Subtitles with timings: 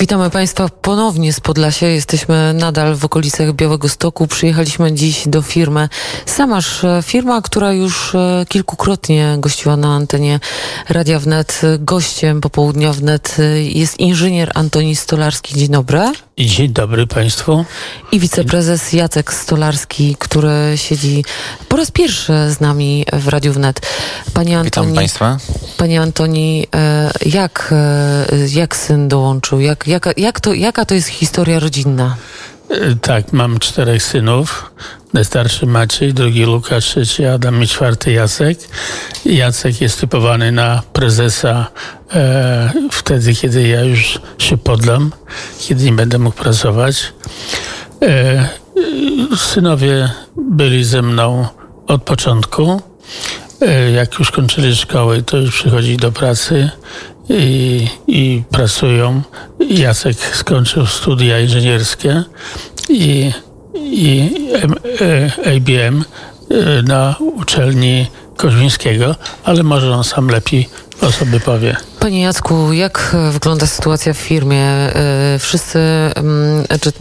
[0.00, 1.86] Witamy Państwa ponownie z Podlasia.
[1.86, 4.26] Jesteśmy nadal w okolicach Białego Stoku.
[4.26, 5.88] Przyjechaliśmy dziś do firmy
[6.26, 6.80] Samasz.
[7.02, 10.40] Firma, która już e, kilkukrotnie gościła na antenie
[10.88, 11.62] Radia Wnet.
[11.78, 15.54] Gościem popołudnia Wnet e, jest inżynier Antoni Stolarski.
[15.54, 16.12] Dzień dobry.
[16.38, 17.64] Dzień dobry Państwu.
[18.12, 21.24] I wiceprezes Jacek Stolarski, który siedzi
[21.68, 23.80] po raz pierwszy z nami w Radiu Wnet.
[24.34, 25.38] Panie Antoni, Witam Państwa.
[25.76, 27.74] Panie Antoni, e, jak,
[28.48, 29.60] jak syn dołączył?
[29.60, 32.16] Jak jaka, jak to, jaka to jest historia rodzinna?
[32.70, 34.70] E, tak, mam czterech synów.
[35.12, 38.58] Najstarszy Maciej, drugi Łukasz, trzeci Adam i czwarty Jacek.
[39.24, 41.66] Jacek jest typowany na prezesa
[42.14, 45.12] e, wtedy, kiedy ja już się podlam,
[45.60, 47.12] kiedy nie będę mógł pracować.
[48.02, 48.48] E,
[49.36, 51.46] synowie byli ze mną
[51.86, 52.82] od początku.
[53.60, 56.70] E, jak już kończyli szkoły, to już przychodzili do pracy
[57.28, 59.22] i, i pracują.
[59.70, 62.24] Jacek skończył studia inżynierskie
[62.88, 63.32] i,
[63.74, 64.30] i
[65.46, 66.04] ABM
[66.50, 70.68] e, na uczelni Koźmińskiego, ale może on sam lepiej
[71.00, 71.76] o sobie powie.
[72.00, 74.64] Panie Jacku, jak wygląda sytuacja w firmie?
[74.64, 76.92] E, wszyscy, mm, czy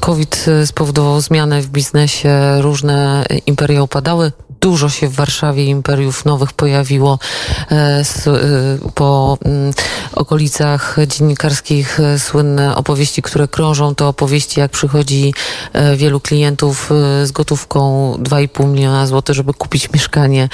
[0.00, 7.18] COVID spowodował zmianę w biznesie, różne imperia upadały, dużo się w Warszawie imperiów nowych pojawiło
[7.70, 8.04] e,
[8.94, 9.72] po mm,
[10.12, 15.34] okolicach dziennikarskich e, słynne opowieści, które krążą, to opowieści, jak przychodzi
[15.72, 16.90] e, wielu klientów
[17.24, 20.48] z gotówką 2,5 miliona złotych, żeby kupić mieszkanie,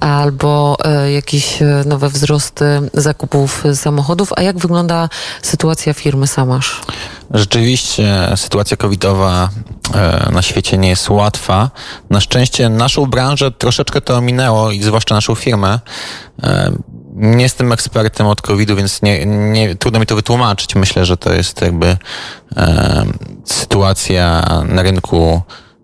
[0.00, 0.76] albo
[1.14, 2.64] jakieś nowe wzrosty
[2.94, 4.32] zakupów samochodów.
[4.36, 5.08] A jak wygląda
[5.42, 6.80] sytuacja firmy Samasz?
[7.30, 9.48] Rzeczywiście sytuacja covidowa
[9.94, 11.70] e, na świecie nie jest łatwa.
[12.10, 15.80] Na szczęście naszą branżę troszeczkę to ominęło i zwłaszcza naszą firmę.
[16.42, 16.72] E,
[17.14, 20.74] nie jestem ekspertem od COVID-u, więc nie, nie, trudno mi to wytłumaczyć.
[20.74, 21.96] Myślę, że to jest jakby
[22.56, 23.04] e,
[23.44, 25.42] sytuacja na rynku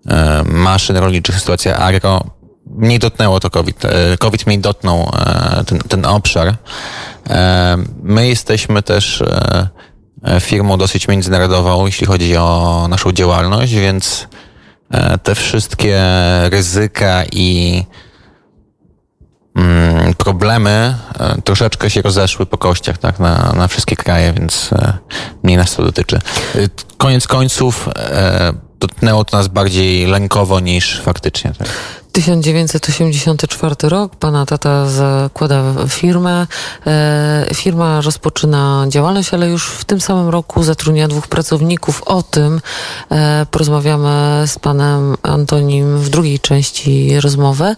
[0.09, 2.21] e, maszyn rolniczych, sytuacja agro.
[2.67, 3.85] Mniej dotknęło to COVID.
[3.85, 5.11] E, COVID mniej dotknął
[5.67, 6.55] ten, ten obszar.
[8.03, 9.23] My jesteśmy też
[10.41, 14.29] firmą dosyć międzynarodową, jeśli chodzi o naszą działalność, więc
[14.91, 16.01] e, te wszystkie
[16.51, 17.83] ryzyka i
[19.57, 24.71] mm, problemy e, troszeczkę się rozeszły po kościach tak, na, na wszystkie kraje, więc
[25.43, 26.19] mniej nas to dotyczy.
[26.97, 27.89] Koniec końców
[28.81, 31.53] dotknęło to nas bardziej lękowo niż faktycznie.
[31.59, 31.69] Tak.
[32.17, 36.47] 1984 rok, pana tata zakłada firmę.
[36.87, 42.03] E, firma rozpoczyna działalność, ale już w tym samym roku zatrudnia dwóch pracowników.
[42.03, 42.61] O tym
[43.11, 47.77] e, porozmawiamy z panem Antonim w drugiej części rozmowy.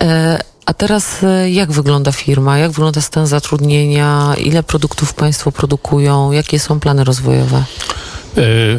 [0.00, 1.16] E, a teraz
[1.48, 2.58] jak wygląda firma?
[2.58, 4.34] Jak wygląda stan zatrudnienia?
[4.38, 6.32] Ile produktów państwo produkują?
[6.32, 7.64] Jakie są plany rozwojowe?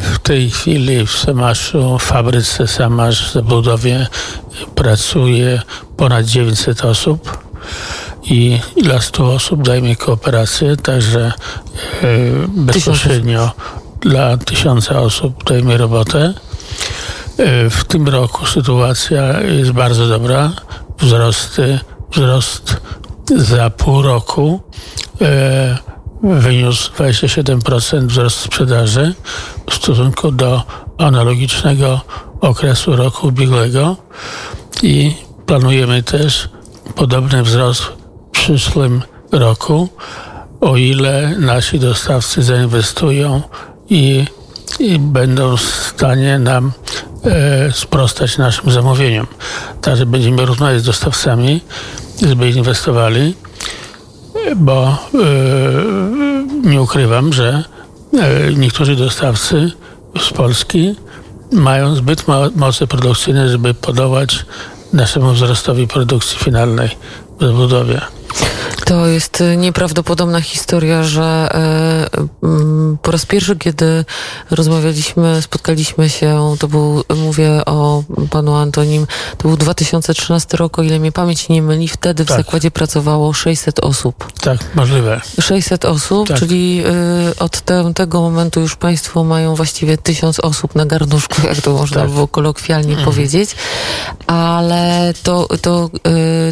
[0.00, 4.06] W tej chwili w Samaszu, w fabryce Samasz w zabudowie
[4.74, 5.62] pracuje
[5.96, 7.38] ponad 900 osób
[8.24, 11.32] i dla 100 osób dajmy kooperację, także e,
[12.48, 13.50] bezpośrednio
[14.00, 16.34] dla tysiąca osób dajmy robotę.
[17.38, 20.52] E, w tym roku sytuacja jest bardzo dobra.
[20.98, 21.78] Wzrosty,
[22.12, 22.76] wzrost
[23.36, 24.60] za pół roku
[25.20, 25.78] e,
[26.22, 29.14] wyniósł 27% wzrost sprzedaży
[29.70, 30.62] w stosunku do
[30.98, 32.00] analogicznego
[32.40, 33.96] okresu roku ubiegłego
[34.82, 35.14] i
[35.46, 36.48] planujemy też
[36.94, 37.94] podobny wzrost w
[38.30, 39.02] przyszłym
[39.32, 39.88] roku,
[40.60, 43.42] o ile nasi dostawcy zainwestują
[43.90, 44.24] i,
[44.78, 46.72] i będą w stanie nam
[47.24, 49.26] e, sprostać naszym zamówieniom.
[49.82, 51.60] Także będziemy rozmawiać z dostawcami,
[52.26, 53.34] żeby inwestowali
[54.56, 54.96] bo e,
[56.68, 57.64] nie ukrywam, że
[58.14, 59.72] e, niektórzy dostawcy
[60.20, 60.94] z Polski
[61.52, 62.24] mają zbyt
[62.56, 64.46] moce produkcyjne, żeby podołać
[64.92, 66.88] naszemu wzrostowi produkcji finalnej
[67.40, 68.00] w zabudowie.
[68.88, 71.48] To jest y, nieprawdopodobna historia, że
[72.44, 74.04] y, po raz pierwszy, kiedy
[74.50, 79.06] rozmawialiśmy, spotkaliśmy się, to był, mówię o panu Antonim,
[79.38, 82.36] to był 2013 rok, o ile mnie pamięć nie myli, wtedy w tak.
[82.36, 84.32] zakładzie pracowało 600 osób.
[84.40, 85.20] Tak, możliwe.
[85.40, 86.38] 600 osób, tak.
[86.38, 86.82] czyli
[87.30, 91.72] y, od te, tego momentu już państwo mają właściwie 1000 osób na garnuszku, jak to
[91.72, 92.10] można tak.
[92.10, 93.04] było kolokwialnie mhm.
[93.04, 93.50] powiedzieć.
[94.26, 95.90] Ale to, to,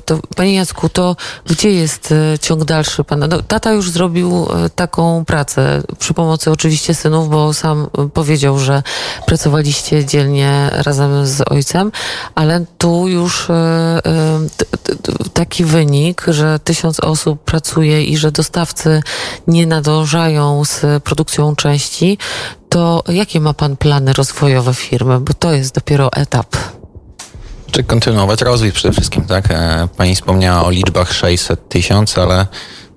[0.04, 1.16] to, panie Jacku, to
[1.46, 3.26] gdzie jest ciąg dalszy pana?
[3.26, 8.82] No, tata już zrobił taką pracę przy pomocy oczywiście synów, bo sam powiedział, że
[9.26, 11.92] pracowaliście dzielnie razem z ojcem,
[12.34, 13.48] ale tu już
[15.32, 19.02] taki wynik, że tysiąc osób pracuje i że dostawcy
[19.46, 22.18] nie nadążają z produkcją części,
[22.68, 25.20] to jakie ma Pan plany rozwojowe firmy?
[25.20, 26.56] Bo to jest dopiero etap.
[27.76, 29.50] Czy kontynuować rozwój przede wszystkim, tak?
[29.50, 32.46] E, pani wspomniała o liczbach 600 tysięcy, ale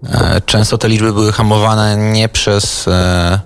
[0.10, 3.40] e, często te liczby były hamowane nie przez e,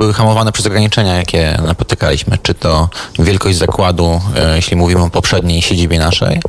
[0.00, 2.38] były hamowane przez ograniczenia, jakie napotykaliśmy.
[2.42, 2.88] Czy to
[3.18, 6.40] wielkość zakładu, e, jeśli mówimy o poprzedniej siedzibie naszej,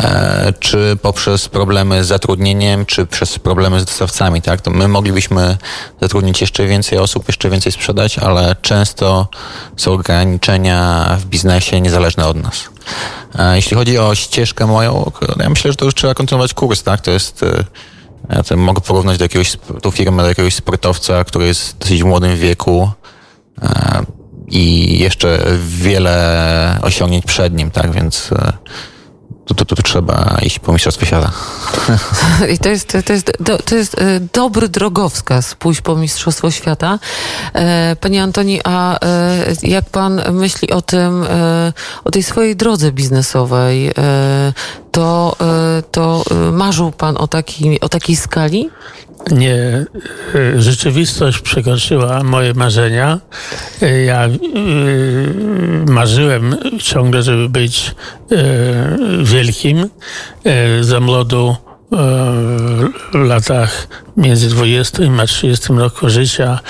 [0.00, 4.60] e, czy poprzez problemy z zatrudnieniem, czy przez problemy z dostawcami, tak?
[4.60, 5.56] To my moglibyśmy
[6.00, 9.28] zatrudnić jeszcze więcej osób, jeszcze więcej sprzedać, ale często
[9.76, 12.64] są ograniczenia w biznesie niezależne od nas.
[13.38, 17.00] E, jeśli chodzi o ścieżkę moją, ja myślę, że to już trzeba kontynuować kurs, tak?
[17.00, 17.44] To jest
[18.48, 22.36] to mogę porównać do jakiegoś, tą firmę do jakiegoś sportowca, który jest w dosyć młodym
[22.36, 22.90] wieku
[23.62, 24.02] e,
[24.48, 28.52] i jeszcze wiele osiągnięć przed nim, tak, więc e,
[29.46, 31.32] to, to, to, to trzeba iść po Mistrzostwie Świata.
[32.54, 33.32] I to jest, to jest,
[33.64, 36.98] to jest e, dobry drogowskaz, pójść po Mistrzostwo Świata.
[37.52, 41.24] E, panie Antoni, a e, jak pan myśli o tym,
[42.04, 43.92] o tej swojej drodze biznesowej,
[44.92, 45.36] to,
[45.90, 48.70] to marzył pan o, taki, o takiej skali?
[49.30, 49.86] Nie,
[50.56, 53.20] rzeczywistość przekroczyła moje marzenia.
[54.06, 54.28] Ja
[55.88, 57.94] marzyłem ciągle, żeby być
[59.22, 59.90] wielkim.
[60.80, 61.56] Za młodu
[63.14, 66.60] latach między 20 a 30 roku życia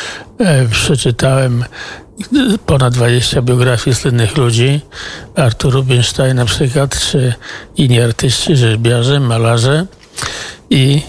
[0.70, 1.64] przeczytałem
[2.66, 4.80] ponad 20 biografii słynnych ludzi.
[5.36, 7.34] Artur Rubinstein na przykład, czy
[7.76, 9.86] inni artyści, rzeźbiarze, malarze.
[10.70, 11.02] I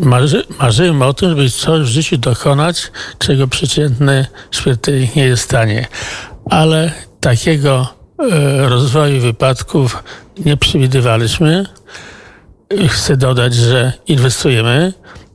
[0.00, 5.44] marzy, marzyłem o tym, żeby coś w życiu dokonać, czego przeciętny śmiertelnik nie jest w
[5.44, 5.86] stanie.
[6.50, 7.88] Ale takiego
[8.18, 10.02] e, rozwoju wypadków
[10.44, 11.66] nie przewidywaliśmy.
[12.88, 14.92] Chcę dodać, że inwestujemy.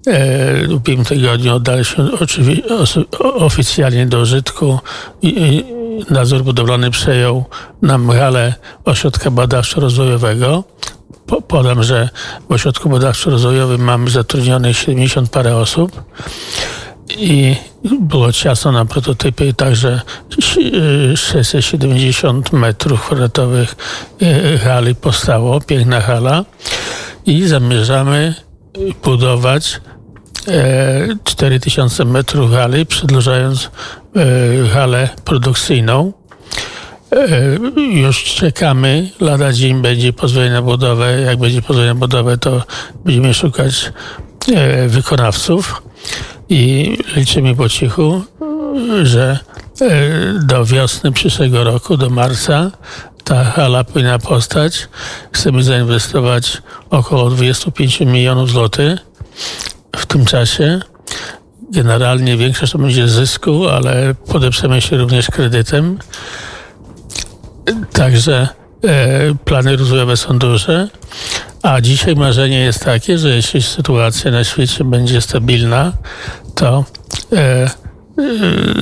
[0.08, 2.12] E, w ubiegłym tygodniu oddaliśmy
[3.20, 4.80] oficjalnie do użytku
[6.10, 7.46] nadzór budowlany przejął
[7.82, 8.54] nam galę
[8.86, 10.64] ośrodka badawczo-rozwojowego
[11.48, 12.10] podam, że
[12.50, 16.04] w ośrodku badawczo-rozwojowym mamy zatrudnionych 70 parę osób
[17.18, 17.56] i
[18.00, 20.02] było ciasno na prototypy, także
[21.16, 23.76] 670 metrów kwadratowych
[24.22, 26.46] e, hali powstało, piękna hala
[27.26, 28.36] i zamierzamy
[29.04, 29.82] budować
[31.24, 33.70] 4000 e, metrów hali, przedłużając
[34.16, 36.14] e, halę produkcyjną.
[37.12, 37.58] E,
[38.00, 39.10] już czekamy.
[39.20, 41.22] Lada dzień będzie pozwolenie na budowę.
[41.22, 42.64] Jak będzie pozwolenie na budowę, to
[43.06, 43.94] będziemy szukać
[44.88, 45.84] wykonawców
[46.50, 48.22] i liczymy po cichu,
[49.04, 49.40] że
[50.44, 52.72] do wiosny przyszłego roku, do marca,
[53.24, 54.88] ta hala powinna powstać.
[55.32, 59.00] Chcemy zainwestować około 25 milionów złotych
[59.96, 60.80] w tym czasie.
[61.72, 66.00] Generalnie większość to będzie zysku, ale podeprzemy się również kredytem.
[67.94, 68.48] Także
[68.84, 70.88] e, plany rozwojowe są duże,
[71.62, 75.94] a dzisiaj marzenie jest takie, że jeśli sytuacja na świecie będzie stabilna,
[76.56, 76.86] to
[77.34, 77.70] e,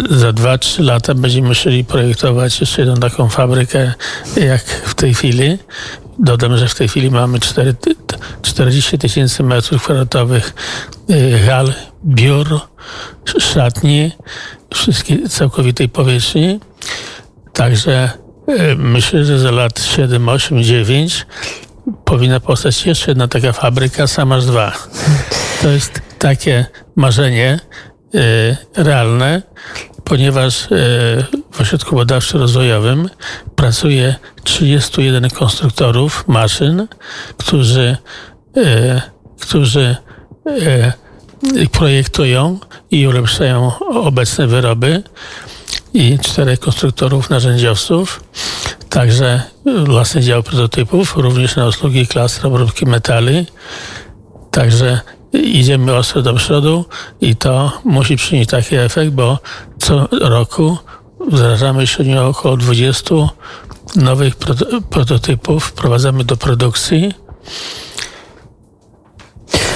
[0.09, 3.93] za 2-3 lata będziemy musieli projektować jeszcze jedną taką fabrykę,
[4.35, 5.57] jak w tej chwili.
[6.19, 7.75] Dodam, że w tej chwili mamy 4,
[8.41, 10.53] 40 tysięcy metrów kwadratowych
[11.47, 11.73] hal,
[12.05, 12.59] biur,
[13.39, 14.11] szatni,
[14.73, 16.59] wszystkie całkowitej powierzchni.
[17.53, 18.09] Także
[18.47, 21.25] E, myślę, że za lat 7, 8, 9
[22.05, 24.73] powinna powstać jeszcze jedna taka fabryka, Samasz 2.
[25.61, 27.59] To jest takie marzenie
[28.75, 29.41] realne,
[30.03, 30.67] ponieważ e,
[31.51, 33.09] w ośrodku badawczo-rozwojowym
[33.55, 36.87] pracuje 31 konstruktorów maszyn,
[37.37, 37.97] którzy,
[39.39, 39.95] którzy
[41.71, 42.59] projektują
[42.91, 45.03] i ulepszają obecne wyroby
[45.93, 48.23] i czterech konstruktorów narzędziowców,
[48.89, 49.41] także
[49.85, 53.45] własny dział prototypów, również na usługi klas obróbki metali.
[54.51, 54.99] Także
[55.33, 56.85] idziemy ostro do przodu
[57.21, 59.39] i to musi przynieść taki efekt, bo
[59.79, 60.77] co roku
[61.27, 63.15] wdrażamy średnio około 20
[63.95, 64.35] nowych
[64.89, 67.13] prototypów, wprowadzamy do produkcji.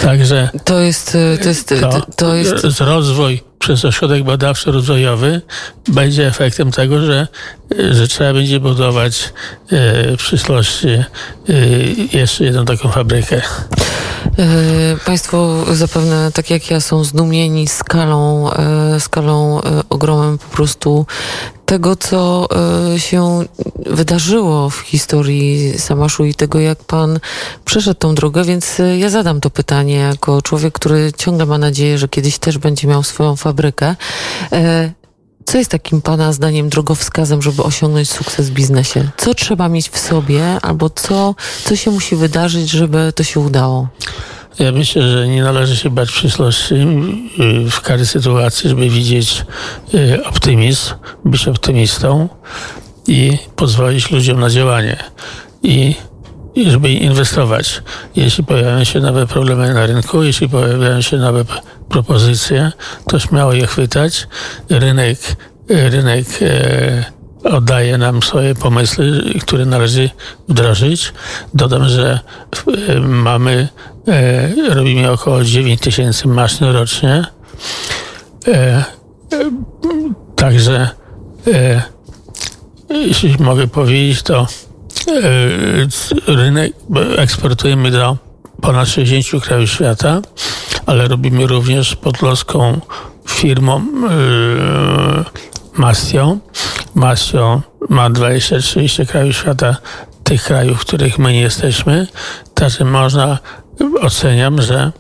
[0.02, 5.42] Także to jest, to jest, to, to jest rozwój przez ośrodek badawczo-rozwojowy
[5.88, 7.28] będzie efektem tego, że,
[7.92, 9.34] że trzeba będzie budować
[9.72, 11.04] e, w przyszłości e,
[12.18, 13.42] jeszcze jedną taką fabrykę.
[15.06, 18.50] Państwo zapewne, tak jak ja, są zdumieni skalą,
[19.00, 21.06] skalą ogromem po prostu
[21.66, 22.48] tego, co
[22.98, 23.46] się
[23.86, 27.20] wydarzyło w historii Samaszu i tego, jak pan
[27.66, 32.08] przeszedł tą drogę, więc ja zadam to pytanie jako człowiek, który ciągle ma nadzieję, że
[32.08, 33.96] kiedyś też będzie miał swoją fabrykę.
[35.46, 39.10] Co jest takim Pana zdaniem drogowskazem, żeby osiągnąć sukces w biznesie?
[39.18, 43.88] Co trzeba mieć w sobie, albo co, co się musi wydarzyć, żeby to się udało?
[44.60, 49.46] Ja myślę, że nie należy się bać przyszłości y, w każdej sytuacji, żeby widzieć
[49.94, 50.94] y, optymizm,
[51.26, 52.30] być optymistą
[53.08, 54.98] i pozwolić ludziom na działanie.
[55.64, 55.96] I
[56.68, 57.82] żeby inwestować.
[58.16, 61.46] Jeśli pojawiają się nowe problemy na rynku, jeśli pojawiają się nowe
[61.90, 62.72] propozycje,
[63.08, 64.28] to śmiało je chwytać.
[64.70, 65.20] Rynek,
[65.70, 67.04] rynek e,
[67.44, 70.10] oddaje nam swoje pomysły, które należy
[70.48, 71.14] wdrożyć.
[71.54, 72.20] Dodam, że
[72.88, 73.68] e, mamy,
[74.08, 77.26] e, robimy około 9 tysięcy maszyn rocznie.
[78.48, 78.84] E, e
[80.36, 80.90] także
[81.48, 81.82] e,
[82.90, 84.48] jeśli mogę powiedzieć, to
[85.08, 85.88] E,
[86.28, 86.74] rynek
[87.18, 88.18] eksportujemy do
[88.62, 90.22] ponad 60 krajów świata,
[90.86, 92.82] ale robimy również pod loską
[93.28, 95.26] firmą yy,
[95.78, 96.38] Mastio.
[96.96, 99.76] Mastio ma 20-30 krajów świata,
[100.24, 102.08] tych krajów, w których my nie jesteśmy.
[102.54, 103.38] Także można,
[104.02, 104.92] oceniam, że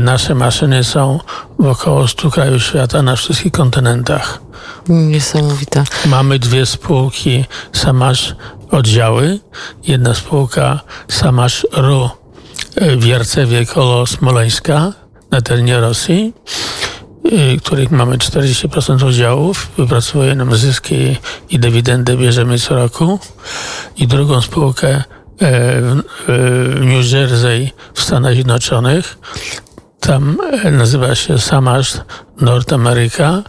[0.00, 1.20] nasze maszyny są
[1.58, 4.40] w około 100 krajów świata na wszystkich kontynentach.
[4.88, 5.84] Niesamowite.
[6.06, 8.36] Mamy dwie spółki Samasz
[8.70, 9.38] oddziały.
[9.86, 12.10] Jedna spółka Samasz RU
[12.80, 14.92] w Jarcewie koło Smoleńska
[15.30, 16.32] na terenie Rosji,
[17.26, 21.16] y, których mamy 40% udziałów, wypracowuje nam zyski
[21.50, 23.18] i dywidendy bierzemy co roku.
[23.96, 25.02] I drugą spółkę e,
[26.26, 29.18] w New Jersey w Stanach Zjednoczonych.
[30.00, 31.92] Tam e, nazywa się Samasz
[32.40, 33.42] North America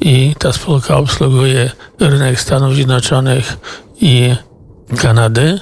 [0.00, 1.70] i ta spółka obsługuje
[2.00, 3.56] rynek Stanów Zjednoczonych
[4.00, 4.34] i
[4.98, 5.60] Kanady.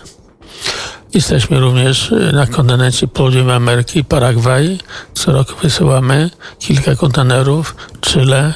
[1.14, 4.78] Jesteśmy również na kontynencie południowej Ameryki, Paragwaj.
[5.14, 8.54] Co roku wysyłamy kilka kontenerów, Chile.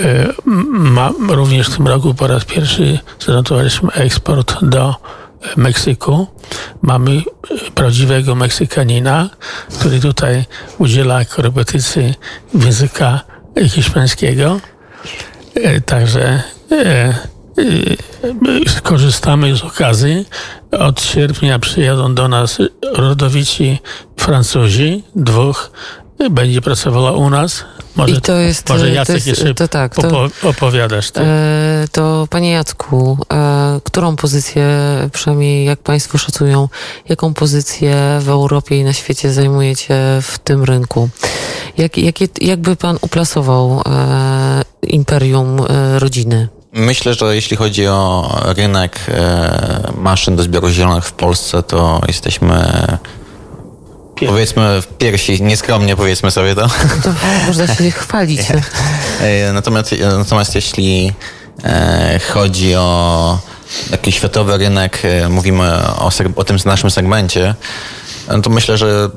[0.00, 4.94] E, ma, również w tym roku po raz pierwszy zanotowaliśmy eksport do
[5.56, 6.26] Meksyku.
[6.82, 7.22] Mamy
[7.74, 9.30] prawdziwego Meksykanina,
[9.78, 10.44] który tutaj
[10.78, 12.14] udziela korepetycji
[12.54, 13.20] języka
[13.68, 14.60] hiszpańskiego.
[15.86, 16.42] Także
[18.82, 20.26] korzystamy z okazji.
[20.70, 22.58] Od sierpnia przyjadą do nas
[22.92, 23.78] rodowici
[24.16, 25.70] Francuzi, dwóch.
[26.30, 27.64] Będzie pracowała u nas.
[27.96, 31.10] Może, I to jest, może Jacek to jest, jeszcze to tak, to, opowiadasz.
[31.10, 31.20] Ty.
[31.20, 34.66] E, to panie Jacku, e, którą pozycję,
[35.12, 36.68] przynajmniej jak państwo szacują,
[37.08, 41.08] jaką pozycję w Europie i na świecie zajmujecie w tym rynku?
[41.76, 46.48] Jak, jakie, jakby pan uplasował e, imperium e, rodziny?
[46.72, 52.72] Myślę, że jeśli chodzi o rynek e, maszyn do zbioru zielonych w Polsce, to jesteśmy
[54.26, 56.68] Powiedzmy w piersi, nieskromnie powiedzmy sobie to.
[57.02, 57.12] To
[57.46, 58.40] można się chwalić.
[59.20, 61.12] E, natomiast, natomiast jeśli
[62.32, 63.38] chodzi o
[63.90, 67.54] taki światowy rynek, mówimy o, o tym naszym segmencie,
[68.28, 69.10] no to myślę, że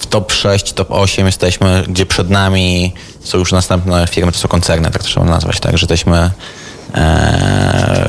[0.00, 2.92] w top 6, top 8 jesteśmy, gdzie przed nami
[3.24, 6.30] są już następne firmy, to są koncerny, tak to trzeba nazwać, tak, że jesteśmy e,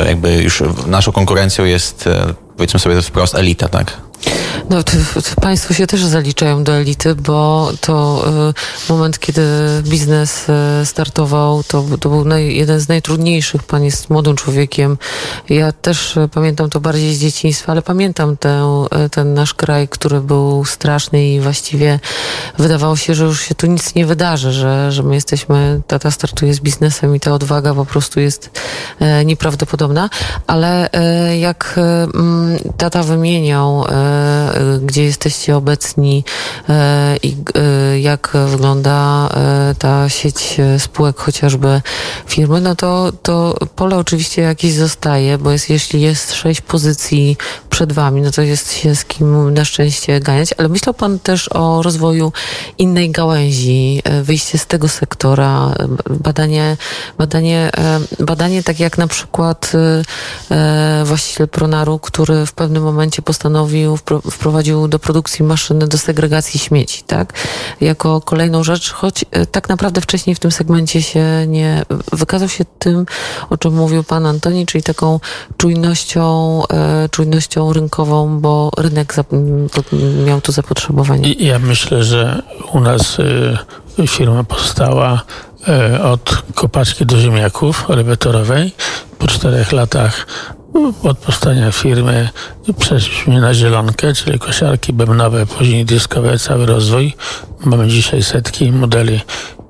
[0.07, 3.97] jakby już naszą konkurencją jest e, powiedzmy sobie wprost elita, tak?
[4.69, 4.83] No,
[5.41, 8.25] Państwo się też zaliczają do elity, bo to
[8.89, 9.41] y, moment, kiedy
[9.83, 13.63] biznes y, startował, to, to był naj, jeden z najtrudniejszych.
[13.63, 14.97] Pan jest młodym człowiekiem.
[15.49, 20.21] Ja też y, pamiętam to bardziej z dzieciństwa, ale pamiętam tę, ten nasz kraj, który
[20.21, 21.99] był straszny i właściwie
[22.57, 26.53] wydawało się, że już się tu nic nie wydarzy, że, że my jesteśmy, tata startuje
[26.53, 28.49] z biznesem i ta odwaga po prostu jest
[29.25, 30.09] nieprawdopodobna.
[30.47, 30.89] Ale
[31.39, 31.79] jak
[32.13, 33.85] mm, tata wymieniał
[34.81, 36.23] gdzie jesteście obecni
[36.69, 39.29] e, i e, jak wygląda
[39.79, 41.81] ta sieć spółek chociażby
[42.27, 47.37] firmy, no to, to pole oczywiście jakieś zostaje, bo jest, jeśli jest sześć pozycji
[47.69, 51.49] przed wami, no to jest się z kim na szczęście ganiać, ale myślał pan też
[51.51, 52.31] o rozwoju
[52.77, 55.73] innej gałęzi, wyjście z tego sektora,
[56.09, 56.77] badanie,
[57.17, 57.71] badanie,
[58.19, 59.71] badanie tak jak na przykład
[61.05, 67.33] właściciel Pronaru, który w pewnym momencie postanowił doprowadził do produkcji maszyny do segregacji śmieci, tak?
[67.81, 72.65] Jako kolejną rzecz, choć e, tak naprawdę wcześniej w tym segmencie się nie wykazał się
[72.79, 73.05] tym,
[73.49, 75.19] o czym mówił pan Antoni, czyli taką
[75.57, 79.15] czujnością, e, czujnością rynkową, bo rynek
[80.25, 81.33] miał tu zapotrzebowanie.
[81.33, 82.41] Ja myślę, że
[82.73, 83.17] u nas
[84.07, 85.21] firma powstała
[86.03, 88.71] od kopaczki do ziemniaków elewatorowej.
[89.19, 90.27] Po czterech latach
[91.03, 92.29] od powstania firmy
[92.79, 97.13] przeszliśmy na zielonkę, czyli kosiarki bębnowe, później dyskowe, cały rozwój.
[97.65, 99.19] Mamy dzisiaj setki modeli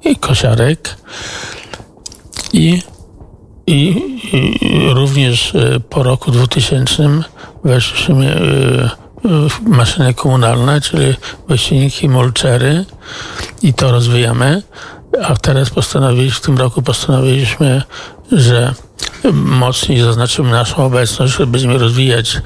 [0.05, 0.95] i kosiarek.
[2.53, 2.81] I,
[3.67, 3.77] i,
[4.33, 7.09] i również e, po roku 2000
[7.63, 9.09] weszliśmy e,
[9.49, 11.15] w maszyny komunalne, czyli
[11.47, 12.85] wyścigniki, mulczery
[13.61, 14.61] i to rozwijamy.
[15.23, 17.83] A teraz postanowiliśmy, w tym roku postanowiliśmy,
[18.31, 18.73] że
[19.33, 22.41] mocniej zaznaczymy naszą obecność, że będziemy rozwijać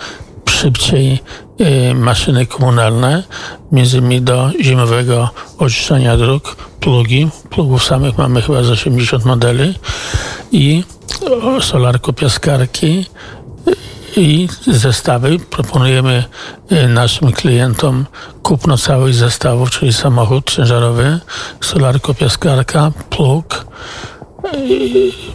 [0.49, 1.19] szybciej
[1.61, 3.23] y, maszyny komunalne,
[3.71, 7.29] między innymi do zimowego oczyszczania dróg, plugi.
[7.49, 9.73] Plugów samych mamy chyba z 80 modeli
[10.51, 10.83] i
[11.59, 13.05] solarko-piaskarki
[14.15, 15.39] i zestawy.
[15.39, 16.23] Proponujemy
[16.71, 18.05] y, naszym klientom
[18.43, 21.19] kupno całych zestawów, czyli samochód ciężarowy,
[21.61, 23.65] solarko-piaskarka, plug,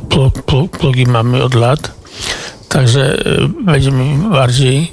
[0.08, 1.90] plug, plug, plugi mamy od lat.
[2.68, 4.90] Także y, będziemy bardziej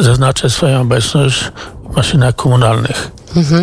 [0.00, 1.44] zaznaczać swoją obecność
[1.90, 3.19] w maszynach komunalnych.
[3.36, 3.62] Mhm.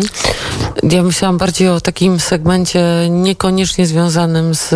[0.82, 4.68] Ja myślałam bardziej o takim segmencie niekoniecznie związanym z,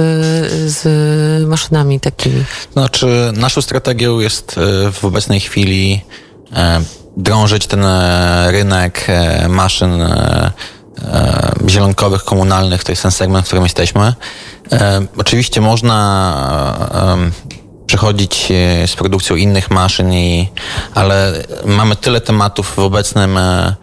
[0.73, 2.45] z maszynami takimi.
[2.73, 6.01] Znaczy, naszą strategią jest y, w obecnej chwili
[6.53, 6.81] e,
[7.17, 9.91] drążyć ten e, rynek e, maszyn
[11.69, 12.85] zielonkowych, komunalnych.
[12.85, 14.15] To jest ten segment, w którym jesteśmy.
[15.17, 16.03] Oczywiście można
[17.93, 20.49] przechodzić e, z produkcją innych maszyn, i,
[20.95, 21.33] ale
[21.65, 23.75] mamy tyle tematów w, obecnym, e,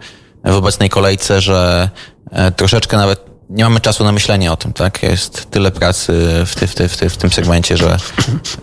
[0.44, 1.90] w obecnej kolejce, że
[2.30, 5.02] e, troszeczkę nawet nie mamy czasu na myślenie o tym, tak?
[5.02, 6.12] Jest tyle pracy
[6.46, 7.96] w, ty, w, ty, w, ty, w tym segmencie, że,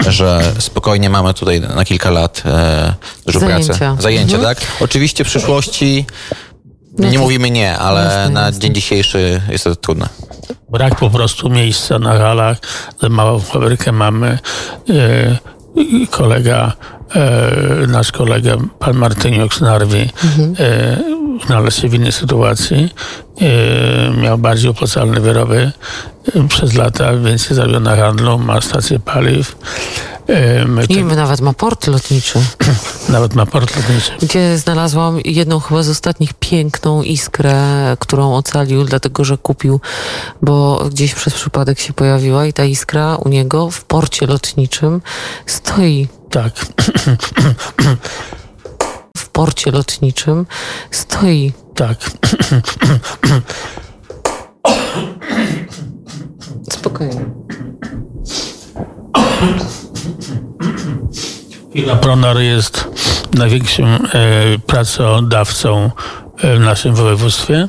[0.08, 2.94] że spokojnie mamy tutaj na kilka lat e,
[3.26, 3.74] dużo Zajęcia.
[3.74, 4.02] pracy.
[4.02, 4.56] Zajęcia, mhm.
[4.56, 4.68] tak?
[4.82, 6.06] Oczywiście w przyszłości
[6.98, 10.10] no nie mówimy nie, ale na dzień dzisiejszy jest to trudne.
[10.70, 12.58] Brak po prostu miejsca na halach.
[13.10, 14.40] Małą fabrykę mamy.
[14.90, 15.38] E,
[16.12, 16.74] kolega,
[17.16, 20.56] e, nasz kolega, pan Martyniuk z Narwi, mhm.
[21.44, 22.94] E, znalazł się w innej sytuacji.
[24.22, 25.72] Miał bardziej opłacalne wyroby
[26.50, 29.56] przez lata, więcej zarobił na handlu, ma stację paliw
[30.68, 32.40] My I nawet ma port lotniczy.
[33.10, 34.12] nawet ma port lotniczy.
[34.22, 37.64] Gdzie znalazłam jedną chyba z ostatnich piękną iskrę,
[38.00, 39.80] którą ocalił, dlatego że kupił,
[40.42, 45.02] bo gdzieś przez przypadek się pojawiła i ta iskra u niego w porcie lotniczym
[45.46, 46.08] stoi.
[46.30, 46.54] Tak.
[49.18, 50.46] w porcie lotniczym
[50.92, 51.54] stoi.
[51.76, 51.98] Tak.
[56.72, 57.26] Spokojnie.
[61.74, 62.88] Firma Pronar jest
[63.34, 64.00] największym e,
[64.68, 65.92] pracodawcą
[66.38, 67.68] e, w naszym województwie.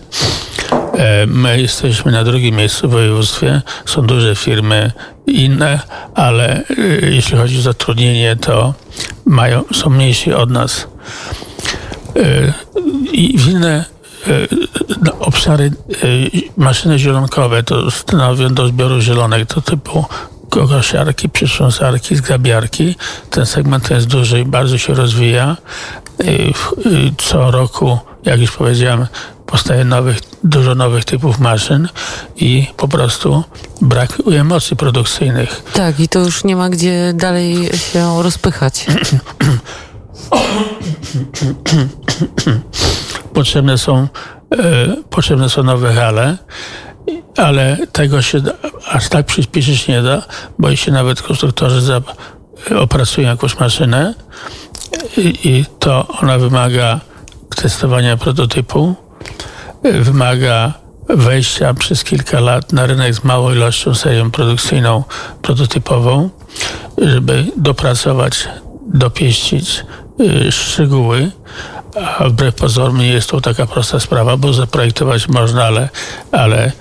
[0.99, 3.63] E, my jesteśmy na drugim miejscu w województwie.
[3.87, 4.93] Są duże firmy
[5.27, 5.81] inne,
[6.15, 6.65] ale e,
[7.11, 8.75] jeśli chodzi o zatrudnienie, to
[9.25, 10.89] mają, są mniejsi od nas.
[12.17, 12.53] E,
[13.13, 13.85] I w inne
[14.27, 15.71] e, obszary
[16.57, 20.05] maszyny zielonkowe to stanowią do zbioru zielonek, to typu
[20.51, 22.95] kosiarki, przytrząsarki, zgrabiarki.
[23.31, 25.57] Ten segment jest duży i bardzo się rozwija.
[27.19, 29.07] Co roku, jak już powiedziałem,
[29.47, 31.89] powstaje nowych, dużo nowych typów maszyn
[32.37, 33.45] i po prostu
[33.83, 35.63] brakuje mocy produkcyjnych.
[35.73, 38.87] Tak, i to już nie ma gdzie dalej się rozpychać.
[43.35, 44.09] potrzebne są,
[44.53, 44.57] e,
[45.11, 46.37] potrzebne są nowe hale
[47.37, 48.41] ale tego się
[48.89, 50.23] aż tak przyspieszyć nie da,
[50.59, 52.01] bo jeśli nawet konstruktorzy za,
[52.79, 54.15] opracują jakąś maszynę
[55.17, 57.01] i, i to ona wymaga
[57.57, 58.95] testowania prototypu,
[59.83, 60.73] wymaga
[61.09, 65.05] wejścia przez kilka lat na rynek z małą ilością serią produkcyjną,
[65.43, 66.31] prototypową,
[66.99, 68.49] żeby dopracować,
[68.87, 69.85] dopieścić
[70.51, 71.31] szczegóły,
[72.19, 75.89] a wbrew pozorom nie jest to taka prosta sprawa, bo zaprojektować można, ale,
[76.33, 76.73] ale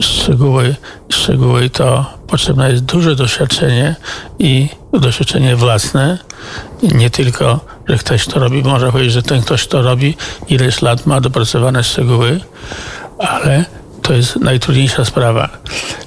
[0.00, 0.76] szczegóły,
[1.08, 3.96] szczegóły to potrzebne jest duże doświadczenie
[4.38, 6.18] i doświadczenie własne.
[6.82, 10.16] Nie tylko, że ktoś to robi, można powiedzieć, że ten ktoś to robi,
[10.48, 12.40] ileś lat ma dopracowane szczegóły,
[13.18, 13.64] ale
[14.04, 15.48] to jest najtrudniejsza sprawa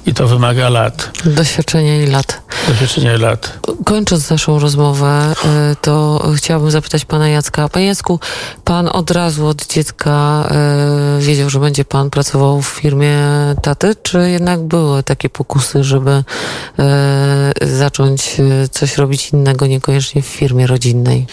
[0.06, 1.10] i to wymaga lat.
[1.24, 2.40] Doświadczenia i lat.
[2.68, 3.58] Doświadczenia i lat.
[3.84, 5.34] Kończąc naszą rozmowę,
[5.72, 7.68] y, to chciałabym zapytać pana Jacka.
[7.68, 8.20] Panie Jacku,
[8.64, 10.48] pan od razu od dziecka
[11.18, 13.18] y, wiedział, że będzie pan pracował w firmie
[13.62, 16.24] taty, czy jednak były takie pokusy, żeby
[17.60, 18.36] y, zacząć
[18.70, 21.26] coś robić innego, niekoniecznie w firmie rodzinnej?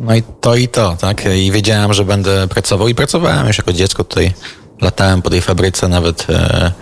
[0.00, 1.24] No i to i to, tak?
[1.36, 4.32] I wiedziałem, że będę pracował i pracowałem już jako dziecko tutaj.
[4.80, 6.72] Latałem po tej fabryce, nawet e,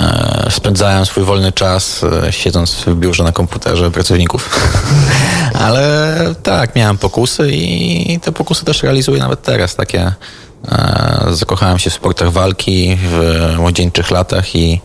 [0.00, 4.70] e, spędzałem swój wolny czas e, siedząc w biurze na komputerze pracowników.
[5.64, 9.74] Ale tak, miałem pokusy i te pokusy też realizuję nawet teraz.
[9.76, 10.12] Takie
[11.30, 14.80] zakochałem się w sportach walki w młodzieńczych latach i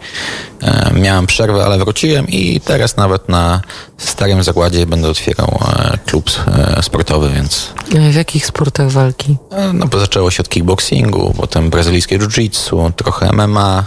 [0.61, 3.61] e, miałem przerwę, ale wróciłem i teraz nawet na
[3.97, 7.67] starym zakładzie będę otwierał e, klub e, sportowy, więc
[8.11, 9.37] W jakich sportach walki?
[9.51, 13.85] E, No bo zaczęło się od kickboxingu, potem brazylijskie jiu-jitsu, trochę MMA.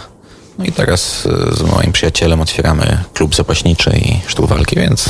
[0.59, 5.09] No i teraz e, z moim przyjacielem otwieramy klub zapaśniczy i sztuk walki, więc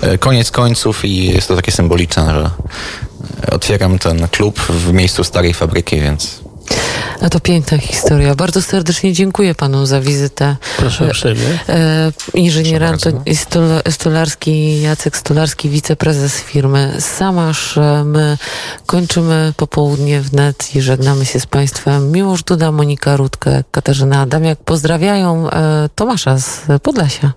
[0.00, 2.50] e, koniec końców i jest to takie symboliczne, że e,
[3.52, 6.40] otwieram ten klub w miejscu starej fabryki, więc
[7.20, 8.34] A to piękna historia.
[8.34, 10.56] Bardzo serdecznie dziękuję panu za wizytę.
[10.76, 11.58] Proszę uprzejmie.
[11.68, 12.82] E, inżynier
[13.34, 17.78] Stola- Stolarski, Jacek Stolarski, wiceprezes firmy Samasz.
[17.78, 18.38] E, My
[18.86, 22.12] kończymy popołudnie wnet i żegnamy się z państwem.
[22.12, 24.58] Miłosz Duda, Monika Rutkę, Katarzyna Adamiak.
[24.64, 27.30] Pozdrawiają e, Tomasza z Podlasia.